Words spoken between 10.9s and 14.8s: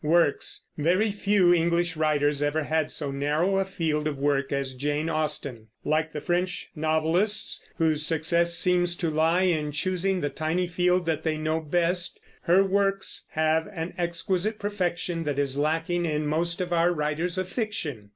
that they know best, her works have an exquisite